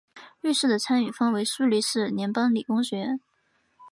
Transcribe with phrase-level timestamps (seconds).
[0.41, 3.19] 瑞士的参与方为苏黎世联邦理工学院。